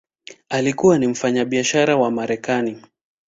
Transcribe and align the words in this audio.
Alikuwa 0.49 0.97
ni 0.99 1.07
mfanyabiashara 1.07 1.95
wa 1.97 2.11
Marekani. 2.11 2.83